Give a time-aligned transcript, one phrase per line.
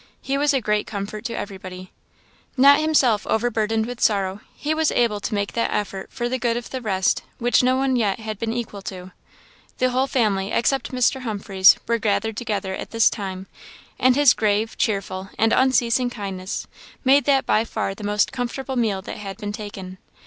[0.19, 1.91] He was a great comfort to everybody.
[2.57, 6.57] Not himself overburdened with sorrow, he was able to make that effort for the good
[6.57, 9.11] of the rest which no one yet had been equal to.
[9.77, 11.21] The whole family, except Mr.
[11.21, 13.45] Humphreys, were gathered together at this time;
[13.99, 16.65] and his grave, cheerful, and unceasing kindness,
[17.05, 19.99] made that by far the most comfortable meal that had been taken.